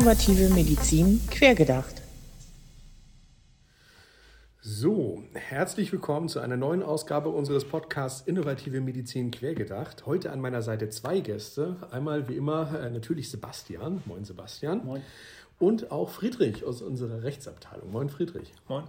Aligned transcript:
Innovative 0.00 0.48
Medizin 0.54 1.20
quergedacht. 1.30 2.00
So, 4.62 5.22
herzlich 5.34 5.92
willkommen 5.92 6.30
zu 6.30 6.40
einer 6.40 6.56
neuen 6.56 6.82
Ausgabe 6.82 7.28
unseres 7.28 7.66
Podcasts 7.66 8.26
Innovative 8.26 8.80
Medizin 8.80 9.30
quergedacht. 9.30 10.06
Heute 10.06 10.32
an 10.32 10.40
meiner 10.40 10.62
Seite 10.62 10.88
zwei 10.88 11.20
Gäste. 11.20 11.76
Einmal 11.90 12.30
wie 12.30 12.36
immer 12.36 12.80
äh, 12.80 12.88
natürlich 12.88 13.30
Sebastian. 13.30 14.02
Moin 14.06 14.24
Sebastian. 14.24 14.86
Moin. 14.86 15.02
Und 15.58 15.90
auch 15.90 16.08
Friedrich 16.08 16.64
aus 16.64 16.80
unserer 16.80 17.22
Rechtsabteilung. 17.22 17.92
Moin 17.92 18.08
Friedrich. 18.08 18.54
Moin. 18.68 18.84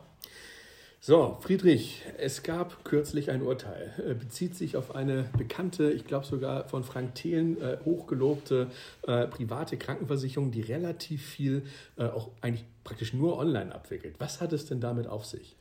So, 1.04 1.40
Friedrich, 1.42 2.04
es 2.20 2.44
gab 2.44 2.86
kürzlich 2.86 3.32
ein 3.32 3.42
Urteil, 3.42 3.92
äh, 4.08 4.14
bezieht 4.14 4.56
sich 4.56 4.78
auf 4.78 4.94
eine 4.94 5.24
bekannte, 5.36 5.92
ich 5.92 6.06
glaube 6.06 6.28
sogar 6.28 6.68
von 6.68 6.84
Frank 6.84 7.16
Thelen 7.16 7.60
äh, 7.60 7.80
hochgelobte 7.84 8.68
äh, 9.08 9.26
private 9.26 9.78
Krankenversicherung, 9.78 10.52
die 10.52 10.62
relativ 10.62 11.26
viel 11.26 11.64
äh, 11.98 12.04
auch 12.04 12.30
eigentlich 12.42 12.66
praktisch 12.84 13.16
nur 13.16 13.40
online 13.40 13.74
abwickelt. 13.74 14.18
Was 14.20 14.42
hat 14.42 14.54
es 14.54 14.68
denn 14.68 14.80
damit 14.80 15.08
auf 15.08 15.26
sich? 15.26 15.56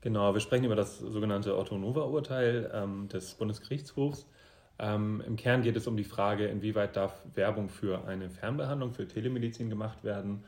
Genau, 0.00 0.32
wir 0.32 0.40
sprechen 0.40 0.64
über 0.64 0.76
das 0.76 0.98
sogenannte 0.98 1.58
Otto-Nova-Urteil 1.58 2.70
ähm, 2.72 3.08
des 3.08 3.34
Bundesgerichtshofs. 3.34 4.24
Ähm, 4.78 5.22
Im 5.26 5.36
Kern 5.36 5.60
geht 5.60 5.76
es 5.76 5.86
um 5.86 5.98
die 5.98 6.04
Frage, 6.04 6.46
inwieweit 6.46 6.96
darf 6.96 7.20
Werbung 7.34 7.68
für 7.68 8.06
eine 8.08 8.30
Fernbehandlung, 8.30 8.94
für 8.94 9.06
Telemedizin 9.06 9.68
gemacht 9.68 10.04
werden 10.04 10.42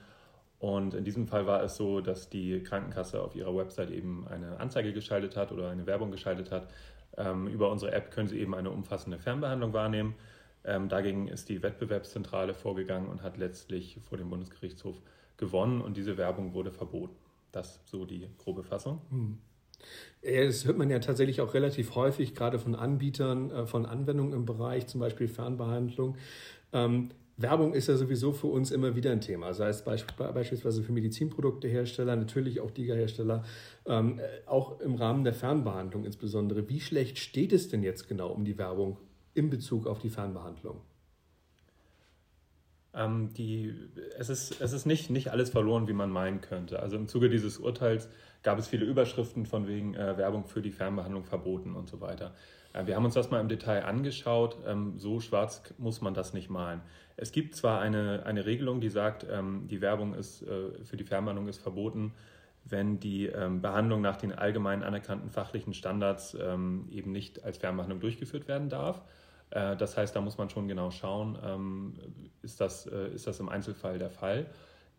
und 0.58 0.94
in 0.94 1.04
diesem 1.04 1.28
Fall 1.28 1.46
war 1.46 1.62
es 1.62 1.76
so, 1.76 2.00
dass 2.00 2.30
die 2.30 2.60
Krankenkasse 2.62 3.22
auf 3.22 3.36
ihrer 3.36 3.56
Website 3.56 3.90
eben 3.90 4.26
eine 4.26 4.58
Anzeige 4.58 4.92
geschaltet 4.92 5.36
hat 5.36 5.52
oder 5.52 5.70
eine 5.70 5.86
Werbung 5.86 6.10
geschaltet 6.10 6.50
hat. 6.50 6.68
Ähm, 7.16 7.46
über 7.46 7.70
unsere 7.70 7.92
App 7.92 8.10
können 8.10 8.28
Sie 8.28 8.40
eben 8.40 8.54
eine 8.54 8.70
umfassende 8.70 9.18
Fernbehandlung 9.18 9.72
wahrnehmen. 9.72 10.14
Ähm, 10.64 10.88
dagegen 10.88 11.28
ist 11.28 11.48
die 11.48 11.62
Wettbewerbszentrale 11.62 12.54
vorgegangen 12.54 13.08
und 13.08 13.22
hat 13.22 13.36
letztlich 13.36 13.98
vor 14.08 14.18
dem 14.18 14.30
Bundesgerichtshof 14.30 15.00
gewonnen 15.36 15.80
und 15.80 15.96
diese 15.96 16.16
Werbung 16.16 16.54
wurde 16.54 16.72
verboten. 16.72 17.14
Das 17.52 17.80
so 17.84 18.04
die 18.04 18.28
grobe 18.38 18.64
Fassung. 18.64 19.00
Hm. 19.10 19.38
Das 20.22 20.64
hört 20.64 20.76
man 20.76 20.90
ja 20.90 20.98
tatsächlich 20.98 21.40
auch 21.40 21.54
relativ 21.54 21.94
häufig, 21.94 22.34
gerade 22.34 22.58
von 22.58 22.74
Anbietern 22.74 23.50
äh, 23.52 23.66
von 23.66 23.86
Anwendungen 23.86 24.32
im 24.32 24.44
Bereich, 24.44 24.88
zum 24.88 25.00
Beispiel 25.00 25.28
Fernbehandlung. 25.28 26.16
Werbung 27.40 27.72
ist 27.72 27.86
ja 27.86 27.96
sowieso 27.96 28.32
für 28.32 28.48
uns 28.48 28.72
immer 28.72 28.96
wieder 28.96 29.12
ein 29.12 29.20
Thema, 29.20 29.54
sei 29.54 29.68
es 29.68 29.82
beispielsweise 29.82 30.82
für 30.82 30.90
Medizinproduktehersteller, 30.90 32.16
natürlich 32.16 32.58
auch 32.58 32.72
Liga-Hersteller, 32.74 33.44
ähm, 33.86 34.20
auch 34.46 34.80
im 34.80 34.96
Rahmen 34.96 35.22
der 35.22 35.34
Fernbehandlung 35.34 36.04
insbesondere. 36.04 36.68
Wie 36.68 36.80
schlecht 36.80 37.18
steht 37.18 37.52
es 37.52 37.68
denn 37.68 37.84
jetzt 37.84 38.08
genau 38.08 38.30
um 38.30 38.44
die 38.44 38.58
Werbung 38.58 38.98
in 39.34 39.50
Bezug 39.50 39.86
auf 39.86 40.00
die 40.00 40.10
Fernbehandlung? 40.10 40.80
Ähm, 42.98 43.32
die, 43.34 43.74
es 44.18 44.28
ist, 44.28 44.60
es 44.60 44.72
ist 44.72 44.84
nicht, 44.84 45.08
nicht 45.08 45.30
alles 45.30 45.50
verloren, 45.50 45.86
wie 45.86 45.92
man 45.92 46.10
meinen 46.10 46.40
könnte. 46.40 46.80
Also 46.80 46.96
im 46.96 47.06
Zuge 47.06 47.30
dieses 47.30 47.58
Urteils 47.58 48.08
gab 48.42 48.58
es 48.58 48.66
viele 48.66 48.84
Überschriften 48.84 49.46
von 49.46 49.68
wegen 49.68 49.94
äh, 49.94 50.16
Werbung 50.18 50.44
für 50.44 50.60
die 50.60 50.72
Fernbehandlung 50.72 51.24
verboten 51.24 51.74
und 51.74 51.88
so 51.88 52.00
weiter. 52.00 52.34
Äh, 52.72 52.86
wir 52.86 52.96
haben 52.96 53.04
uns 53.04 53.14
das 53.14 53.30
mal 53.30 53.40
im 53.40 53.48
Detail 53.48 53.84
angeschaut. 53.84 54.58
Ähm, 54.66 54.98
so 54.98 55.20
schwarz 55.20 55.62
muss 55.78 56.00
man 56.00 56.14
das 56.14 56.34
nicht 56.34 56.50
malen. 56.50 56.80
Es 57.16 57.32
gibt 57.32 57.54
zwar 57.54 57.80
eine, 57.80 58.24
eine 58.26 58.46
Regelung, 58.46 58.80
die 58.80 58.90
sagt, 58.90 59.26
ähm, 59.30 59.66
die 59.68 59.80
Werbung 59.80 60.14
ist, 60.14 60.42
äh, 60.42 60.84
für 60.84 60.96
die 60.96 61.04
Fernbehandlung 61.04 61.48
ist 61.48 61.58
verboten, 61.58 62.12
wenn 62.64 63.00
die 63.00 63.26
ähm, 63.26 63.62
Behandlung 63.62 64.00
nach 64.00 64.16
den 64.16 64.32
allgemein 64.32 64.82
anerkannten 64.82 65.30
fachlichen 65.30 65.72
Standards 65.72 66.34
eben 66.34 67.12
nicht 67.12 67.44
als 67.44 67.56
Fernbehandlung 67.56 68.00
durchgeführt 68.00 68.46
werden 68.46 68.68
darf. 68.68 69.00
Äh, 69.50 69.76
das 69.76 69.96
heißt, 69.96 70.14
da 70.14 70.20
muss 70.20 70.38
man 70.38 70.50
schon 70.50 70.68
genau 70.68 70.90
schauen, 70.90 71.98
ist 72.42 72.60
das, 72.60 72.86
ist 72.86 73.26
das 73.26 73.40
im 73.40 73.48
Einzelfall 73.48 73.98
der 73.98 74.10
Fall. 74.10 74.46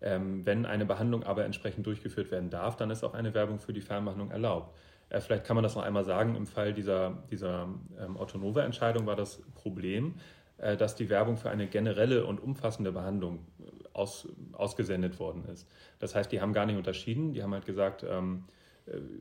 wenn 0.02 0.66
eine 0.66 0.86
Behandlung 0.86 1.24
aber 1.24 1.46
entsprechend 1.46 1.86
durchgeführt 1.86 2.32
werden 2.32 2.50
darf, 2.50 2.78
dann 2.78 2.90
ist 2.90 3.04
auch 3.04 3.14
eine 3.14 3.34
Werbung 3.34 3.60
für 3.60 3.74
die 3.74 3.82
Fernbehandlung 3.82 4.32
erlaubt. 4.32 4.74
Äh, 5.10 5.20
vielleicht 5.22 5.46
kann 5.46 5.56
man 5.56 5.64
das 5.64 5.76
noch 5.76 5.84
einmal 5.84 6.06
sagen, 6.06 6.36
im 6.36 6.48
Fall 6.48 6.74
dieser, 6.74 7.24
dieser 7.30 7.68
ähm, 8.00 8.16
Otto-Nova-Entscheidung 8.18 9.06
war 9.06 9.16
das 9.16 9.42
Problem, 9.56 10.16
äh, 10.58 10.78
dass 10.78 10.96
die 10.96 11.10
Werbung 11.10 11.38
für 11.38 11.50
eine 11.50 11.68
generelle 11.68 12.26
und 12.26 12.42
umfassende 12.42 12.92
Behandlung 12.92 13.40
äh, 13.60 13.64
aus, 13.94 14.28
ausgesendet 14.54 15.20
worden 15.20 15.46
ist. 15.46 15.68
Das 16.00 16.16
heißt, 16.16 16.32
die 16.32 16.42
haben 16.42 16.54
gar 16.54 16.66
nicht 16.66 16.78
unterschieden, 16.78 17.34
die 17.34 17.44
haben 17.44 17.54
halt 17.54 17.66
gesagt, 17.66 18.06
ähm, 18.08 18.46
äh, 18.48 18.59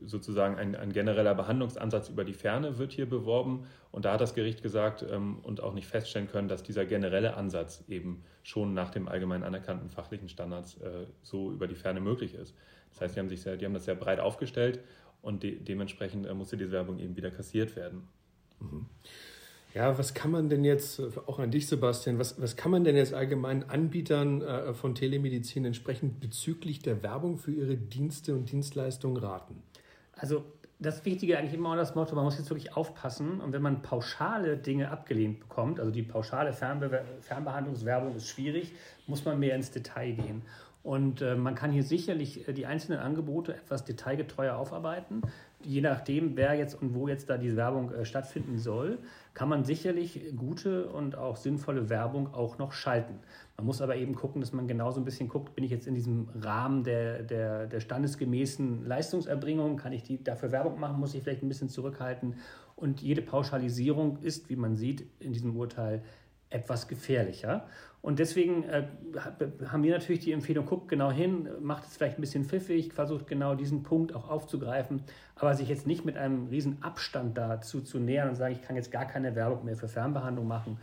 sozusagen 0.05 0.55
ein, 0.55 0.75
ein, 0.75 0.91
genereller 0.91 1.35
Behandlungsansatz 1.35 2.09
über 2.09 2.23
die 2.23 2.33
Ferne 2.33 2.77
wird 2.77 2.91
hier 2.91 3.07
beworben. 3.07 3.65
Und 3.91 4.05
da 4.05 4.13
hat 4.13 4.21
das 4.21 4.33
Gericht 4.33 4.63
gesagt 4.63 5.05
ähm, 5.09 5.39
und 5.43 5.61
auch 5.61 5.73
nicht 5.73 5.87
feststellen 5.87 6.27
können, 6.27 6.47
dass 6.47 6.63
dieser 6.63 6.85
generelle 6.85 7.35
Ansatz 7.35 7.83
eben 7.87 8.23
schon 8.43 8.73
nach 8.73 8.89
dem 8.89 9.07
allgemein 9.07 9.43
anerkannten 9.43 9.89
fachlichen 9.89 10.29
Standards 10.29 10.77
äh, 10.81 11.05
so 11.21 11.51
über 11.51 11.67
die 11.67 11.75
Ferne 11.75 11.99
möglich 11.99 12.33
ist. 12.33 12.55
Das 12.91 13.01
heißt, 13.01 13.15
die 13.15 13.19
haben, 13.19 13.29
sich 13.29 13.41
sehr, 13.41 13.57
die 13.57 13.65
haben 13.65 13.73
das 13.73 13.85
sehr 13.85 13.95
breit 13.95 14.19
aufgestellt 14.19 14.79
und 15.21 15.43
de 15.43 15.59
dementsprechend 15.59 16.25
äh, 16.25 16.33
musste 16.33 16.57
diese 16.57 16.71
Werbung 16.71 16.99
eben 16.99 17.15
wieder 17.15 17.31
kassiert 17.31 17.75
werden. 17.75 18.07
Mhm. 18.59 18.85
Ja, 19.75 19.97
was 19.99 20.15
kann 20.15 20.31
man 20.31 20.49
denn 20.49 20.63
jetzt, 20.63 20.99
auch 21.27 21.37
an 21.37 21.51
dich 21.51 21.67
Sebastian, 21.67 22.17
was, 22.17 22.41
was 22.41 22.55
kann 22.55 22.71
man 22.71 22.83
denn 22.83 22.95
jetzt 22.95 23.13
allgemein 23.13 23.69
Anbietern 23.69 24.41
äh, 24.41 24.73
von 24.73 24.95
Telemedizin 24.95 25.63
entsprechend 25.63 26.19
bezüglich 26.19 26.79
der 26.79 27.03
Werbung 27.03 27.37
für 27.37 27.51
ihre 27.51 27.77
Dienste 27.77 28.33
und 28.33 28.51
Dienstleistungen 28.51 29.17
raten? 29.17 29.61
Also 30.13 30.43
das 30.79 31.05
Wichtige 31.05 31.37
eigentlich 31.37 31.53
immer 31.53 31.75
das 31.75 31.93
Motto, 31.93 32.15
man 32.15 32.23
muss 32.23 32.37
jetzt 32.37 32.49
wirklich 32.49 32.75
aufpassen 32.75 33.41
und 33.41 33.51
wenn 33.53 33.61
man 33.61 33.81
pauschale 33.81 34.57
Dinge 34.57 34.89
abgelehnt 34.89 35.41
bekommt, 35.41 35.79
also 35.79 35.91
die 35.91 36.03
pauschale 36.03 36.53
Fernbe 36.53 37.03
Fernbehandlungswerbung 37.21 38.15
ist 38.15 38.27
schwierig, 38.27 38.71
muss 39.05 39.25
man 39.25 39.39
mehr 39.39 39.55
ins 39.55 39.71
Detail 39.71 40.13
gehen. 40.13 40.41
Und 40.81 41.21
äh, 41.21 41.35
man 41.35 41.55
kann 41.55 41.71
hier 41.71 41.83
sicherlich 41.83 42.47
äh, 42.47 42.53
die 42.53 42.65
einzelnen 42.65 42.99
Angebote 42.99 43.53
etwas 43.53 43.83
detailgetreuer 43.83 44.55
aufarbeiten. 44.55 45.21
Je 45.61 45.81
nachdem, 45.81 46.37
wer 46.37 46.53
jetzt 46.53 46.81
und 46.81 46.93
wo 46.93 47.09
jetzt 47.09 47.29
da 47.29 47.37
diese 47.37 47.57
Werbung 47.57 47.91
äh, 47.91 48.05
stattfinden 48.05 48.57
soll, 48.57 48.97
kann 49.33 49.49
man 49.49 49.65
sicherlich 49.65 50.33
gute 50.37 50.87
und 50.87 51.17
auch 51.17 51.35
sinnvolle 51.35 51.89
Werbung 51.89 52.33
auch 52.33 52.57
noch 52.57 52.71
schalten. 52.71 53.19
Man 53.57 53.65
muss 53.65 53.81
aber 53.81 53.97
eben 53.97 54.15
gucken, 54.15 54.39
dass 54.39 54.53
man 54.53 54.69
genauso 54.69 55.01
ein 55.01 55.05
bisschen 55.05 55.27
guckt, 55.27 55.53
bin 55.53 55.65
ich 55.65 55.71
jetzt 55.71 55.85
in 55.85 55.95
diesem 55.95 56.29
Rahmen 56.41 56.85
der, 56.85 57.23
der, 57.23 57.67
der 57.67 57.81
standesgemäßen 57.81 58.85
Leistungserbringung, 58.85 59.75
kann 59.75 59.91
ich 59.91 60.03
die 60.03 60.23
dafür 60.23 60.53
Werbung 60.53 60.79
machen, 60.79 60.97
muss 60.97 61.13
ich 61.13 61.23
vielleicht 61.23 61.43
ein 61.43 61.49
bisschen 61.49 61.67
zurückhalten. 61.67 62.35
Und 62.77 63.01
jede 63.01 63.21
Pauschalisierung 63.21 64.19
ist, 64.21 64.49
wie 64.49 64.55
man 64.55 64.77
sieht 64.77 65.05
in 65.19 65.33
diesem 65.33 65.57
Urteil, 65.57 66.03
etwas 66.49 66.87
gefährlicher. 66.87 67.67
Und 68.01 68.19
deswegen 68.19 68.63
äh, 68.63 68.87
haben 69.67 69.83
wir 69.83 69.91
natürlich 69.91 70.21
die 70.21 70.31
Empfehlung, 70.31 70.65
guckt 70.65 70.87
genau 70.87 71.11
hin, 71.11 71.49
macht 71.59 71.83
es 71.85 71.97
vielleicht 71.97 72.17
ein 72.17 72.21
bisschen 72.21 72.45
pfiffig, 72.45 72.93
versucht 72.93 73.27
genau 73.27 73.55
diesen 73.55 73.83
Punkt 73.83 74.15
auch 74.15 74.29
aufzugreifen, 74.29 75.03
aber 75.35 75.53
sich 75.53 75.67
jetzt 75.67 75.85
nicht 75.85 76.05
mit 76.05 76.15
einem 76.17 76.47
riesen 76.47 76.81
Abstand 76.81 77.37
dazu 77.37 77.81
zu 77.81 77.99
nähern 77.99 78.29
und 78.29 78.35
sagen, 78.35 78.53
ich 78.53 78.61
kann 78.61 78.77
jetzt 78.77 78.91
gar 78.91 79.05
keine 79.05 79.35
Werbung 79.35 79.65
mehr 79.65 79.75
für 79.75 79.89
Fernbehandlung 79.89 80.47
machen. 80.47 80.77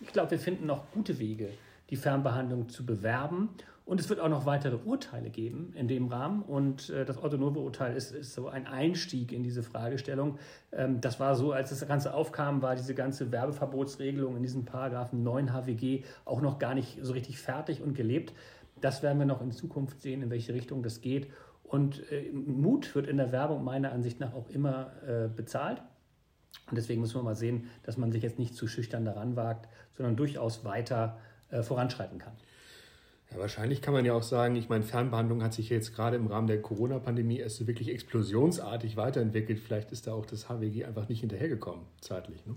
Ich 0.00 0.12
glaube, 0.12 0.30
wir 0.30 0.38
finden 0.38 0.66
noch 0.66 0.90
gute 0.92 1.18
Wege, 1.18 1.50
die 1.90 1.96
Fernbehandlung 1.96 2.68
zu 2.68 2.86
bewerben 2.86 3.50
und 3.86 4.00
es 4.00 4.08
wird 4.08 4.18
auch 4.18 4.30
noch 4.30 4.46
weitere 4.46 4.76
Urteile 4.76 5.28
geben 5.28 5.74
in 5.74 5.88
dem 5.88 6.06
Rahmen. 6.06 6.42
Und 6.42 6.88
äh, 6.88 7.04
das 7.04 7.22
Otto-Novo-Urteil 7.22 7.94
ist, 7.94 8.12
ist, 8.12 8.32
so 8.32 8.48
ein 8.48 8.66
Einstieg 8.66 9.30
in 9.30 9.42
diese 9.42 9.62
Fragestellung. 9.62 10.38
Ähm, 10.72 11.02
das 11.02 11.20
war 11.20 11.36
so, 11.36 11.52
als 11.52 11.68
das 11.68 11.86
Ganze 11.86 12.14
aufkam, 12.14 12.62
war 12.62 12.76
diese 12.76 12.94
ganze 12.94 13.30
Werbeverbotsregelung 13.30 14.36
in 14.36 14.42
diesem 14.42 14.64
Paragraphen 14.64 15.22
9 15.22 15.52
HWG 15.52 16.02
auch 16.24 16.40
noch 16.40 16.58
gar 16.58 16.74
nicht 16.74 16.98
so 17.02 17.12
richtig 17.12 17.38
fertig 17.38 17.82
und 17.82 17.94
gelebt. 17.94 18.32
Das 18.80 19.02
werden 19.02 19.18
wir 19.18 19.26
noch 19.26 19.42
in 19.42 19.52
Zukunft 19.52 20.00
sehen, 20.00 20.22
in 20.22 20.30
welche 20.30 20.54
Richtung 20.54 20.82
das 20.82 21.02
geht. 21.02 21.30
Und 21.62 22.10
äh, 22.10 22.32
Mut 22.32 22.94
wird 22.94 23.06
in 23.06 23.18
der 23.18 23.32
Werbung 23.32 23.64
meiner 23.64 23.92
Ansicht 23.92 24.18
nach 24.18 24.32
auch 24.32 24.48
immer 24.48 24.92
äh, 25.06 25.28
bezahlt. 25.28 25.82
Und 26.70 26.78
deswegen 26.78 27.02
müssen 27.02 27.16
wir 27.16 27.22
mal 27.22 27.34
sehen, 27.34 27.68
dass 27.82 27.98
man 27.98 28.12
sich 28.12 28.22
jetzt 28.22 28.38
nicht 28.38 28.54
zu 28.54 28.66
schüchtern 28.66 29.04
daran 29.04 29.36
wagt, 29.36 29.68
sondern 29.92 30.16
durchaus 30.16 30.64
weiter 30.64 31.18
äh, 31.18 31.33
voranschreiten 31.62 32.18
kann. 32.18 32.32
Ja, 33.30 33.38
wahrscheinlich 33.38 33.82
kann 33.82 33.94
man 33.94 34.04
ja 34.04 34.14
auch 34.14 34.22
sagen, 34.22 34.56
ich 34.56 34.68
meine, 34.68 34.84
Fernbehandlung 34.84 35.42
hat 35.42 35.54
sich 35.54 35.68
jetzt 35.68 35.94
gerade 35.94 36.16
im 36.16 36.26
Rahmen 36.26 36.46
der 36.46 36.62
Corona-Pandemie 36.62 37.38
erst 37.38 37.66
wirklich 37.66 37.90
explosionsartig 37.90 38.96
weiterentwickelt. 38.96 39.60
Vielleicht 39.60 39.92
ist 39.92 40.06
da 40.06 40.12
auch 40.12 40.26
das 40.26 40.48
HWG 40.48 40.84
einfach 40.84 41.08
nicht 41.08 41.20
hinterhergekommen, 41.20 41.84
zeitlich. 42.00 42.44
Ne? 42.46 42.54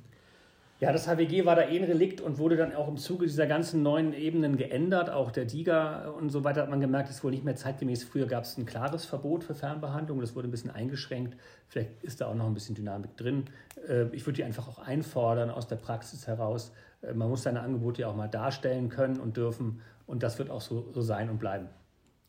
Ja, 0.80 0.92
das 0.92 1.08
HWG 1.08 1.44
war 1.44 1.56
da 1.56 1.64
eh 1.64 1.80
ein 1.80 1.86
Relikt 1.86 2.22
und 2.22 2.38
wurde 2.38 2.56
dann 2.56 2.76
auch 2.76 2.88
im 2.88 2.98
Zuge 2.98 3.26
dieser 3.26 3.48
ganzen 3.48 3.82
neuen 3.82 4.14
Ebenen 4.14 4.58
geändert. 4.58 5.10
Auch 5.10 5.32
der 5.32 5.46
DIGA 5.46 6.10
und 6.10 6.30
so 6.30 6.44
weiter 6.44 6.62
hat 6.62 6.70
man 6.70 6.80
gemerkt, 6.80 7.10
ist 7.10 7.24
wohl 7.24 7.32
nicht 7.32 7.44
mehr 7.44 7.56
zeitgemäß. 7.56 8.04
Früher 8.04 8.28
gab 8.28 8.44
es 8.44 8.60
ein 8.60 8.68
klares 8.68 9.04
Verbot 9.04 9.44
für 9.44 9.56
Fernbehandlung, 9.56 10.22
das 10.22 10.36
wurde 10.36 10.48
ein 10.48 10.52
bisschen 10.52 10.70
eingeschränkt. 10.70 11.36
Vielleicht 11.68 12.04
ist 12.04 12.22
da 12.22 12.28
auch 12.28 12.36
noch 12.36 12.46
ein 12.46 12.54
bisschen 12.54 12.76
Dynamik 12.76 13.18
drin. 13.18 13.46
Äh, 13.88 14.16
ich 14.16 14.28
würde 14.28 14.36
die 14.36 14.44
einfach 14.44 14.68
auch 14.68 14.78
einfordern 14.78 15.50
aus 15.50 15.68
der 15.68 15.78
Praxis 15.78 16.28
heraus. 16.28 16.72
Äh, 17.02 17.14
man 17.14 17.28
muss 17.28 17.42
seine 17.42 17.62
Angebote 17.62 18.04
ja 18.04 18.10
auch 18.10 18.16
mal 18.16 18.28
darstellen 18.28 18.90
können 18.90 19.20
und 19.20 19.36
dürfen 19.36 19.82
und 20.06 20.22
das 20.22 20.38
wird 20.38 20.52
auch 20.52 20.62
so, 20.62 20.92
so 20.94 21.02
sein 21.02 21.32
und 21.32 21.40
bleiben. 21.40 21.70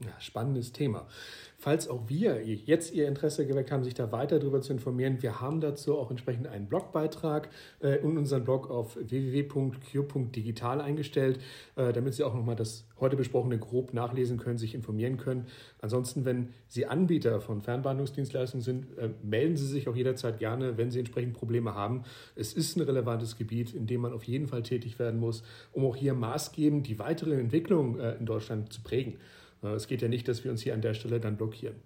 Ja, 0.00 0.12
spannendes 0.20 0.70
Thema. 0.70 1.08
Falls 1.56 1.88
auch 1.88 2.08
wir 2.08 2.46
jetzt 2.46 2.94
Ihr 2.94 3.08
Interesse 3.08 3.48
geweckt 3.48 3.72
haben, 3.72 3.82
sich 3.82 3.94
da 3.94 4.12
weiter 4.12 4.38
darüber 4.38 4.60
zu 4.60 4.72
informieren, 4.72 5.22
wir 5.22 5.40
haben 5.40 5.60
dazu 5.60 5.98
auch 5.98 6.08
entsprechend 6.12 6.46
einen 6.46 6.68
Blogbeitrag 6.68 7.48
äh, 7.82 7.96
in 7.96 8.16
unseren 8.16 8.44
Blog 8.44 8.70
auf 8.70 8.94
www.q.digital 8.94 10.80
eingestellt, 10.80 11.40
äh, 11.74 11.92
damit 11.92 12.14
Sie 12.14 12.22
auch 12.22 12.32
nochmal 12.32 12.54
das 12.54 12.86
heute 13.00 13.16
besprochene 13.16 13.58
grob 13.58 13.92
nachlesen 13.92 14.38
können, 14.38 14.56
sich 14.56 14.72
informieren 14.72 15.16
können. 15.16 15.46
Ansonsten, 15.80 16.24
wenn 16.24 16.50
Sie 16.68 16.86
Anbieter 16.86 17.40
von 17.40 17.60
Fernbehandlungsdienstleistungen 17.60 18.62
sind, 18.62 18.96
äh, 18.98 19.10
melden 19.24 19.56
Sie 19.56 19.66
sich 19.66 19.88
auch 19.88 19.96
jederzeit 19.96 20.38
gerne, 20.38 20.76
wenn 20.76 20.92
Sie 20.92 21.00
entsprechend 21.00 21.34
Probleme 21.34 21.74
haben. 21.74 22.04
Es 22.36 22.52
ist 22.52 22.76
ein 22.76 22.82
relevantes 22.82 23.36
Gebiet, 23.36 23.74
in 23.74 23.88
dem 23.88 24.02
man 24.02 24.12
auf 24.12 24.22
jeden 24.22 24.46
Fall 24.46 24.62
tätig 24.62 25.00
werden 25.00 25.18
muss, 25.18 25.42
um 25.72 25.84
auch 25.84 25.96
hier 25.96 26.14
maßgebend 26.14 26.86
die 26.86 27.00
weitere 27.00 27.34
Entwicklung 27.34 27.98
in 27.98 28.26
Deutschland 28.26 28.72
zu 28.72 28.80
prägen. 28.82 29.18
Äh, 29.62 29.68
es 29.68 29.86
geht 29.86 30.02
ja 30.02 30.08
nicht, 30.08 30.28
dass 30.28 30.44
wir 30.44 30.50
uns 30.50 30.62
hier 30.62 30.74
an 30.74 30.82
der 30.82 30.94
Stelle 30.94 31.20
dann 31.20 31.36
blockieren. 31.36 31.76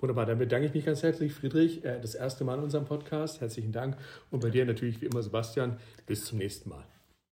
Wunderbar, 0.00 0.24
dann 0.26 0.38
bedanke 0.38 0.66
ich 0.66 0.74
mich 0.74 0.86
ganz 0.86 1.02
herzlich, 1.02 1.32
Friedrich. 1.32 1.84
Äh, 1.84 2.00
das 2.00 2.14
erste 2.14 2.44
Mal 2.44 2.58
in 2.58 2.64
unserem 2.64 2.86
Podcast. 2.86 3.40
Herzlichen 3.40 3.72
Dank. 3.72 3.96
Und 4.30 4.40
bei 4.40 4.50
dir 4.50 4.64
natürlich 4.64 5.00
wie 5.00 5.06
immer, 5.06 5.22
Sebastian. 5.22 5.78
Bis 6.06 6.24
zum 6.24 6.38
nächsten 6.38 6.70
Mal. 6.70 6.84